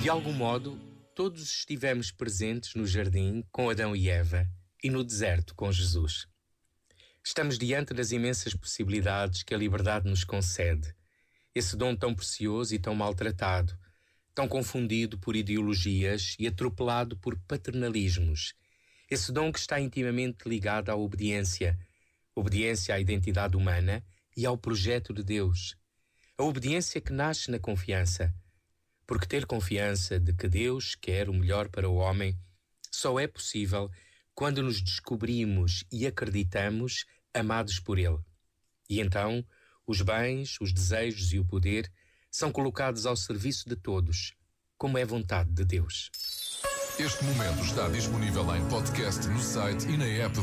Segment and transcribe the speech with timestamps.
[0.00, 0.78] De algum modo,
[1.12, 4.48] todos estivemos presentes no jardim com Adão e Eva
[4.82, 6.28] e no deserto com Jesus.
[7.24, 10.94] Estamos diante das imensas possibilidades que a liberdade nos concede.
[11.52, 13.76] Esse dom tão precioso e tão maltratado,
[14.32, 18.54] tão confundido por ideologias e atropelado por paternalismos.
[19.10, 21.76] Esse dom que está intimamente ligado à obediência,
[22.36, 24.04] obediência à identidade humana
[24.36, 25.74] e ao projeto de Deus.
[26.38, 28.32] A obediência que nasce na confiança.
[29.08, 32.38] Porque ter confiança de que Deus quer o melhor para o homem
[32.92, 33.90] só é possível
[34.34, 38.18] quando nos descobrimos e acreditamos amados por Ele.
[38.88, 39.42] E então,
[39.86, 41.90] os bens, os desejos e o poder
[42.30, 44.34] são colocados ao serviço de todos,
[44.76, 46.10] como é vontade de Deus.
[46.98, 50.38] Este momento está disponível em podcast no site e na app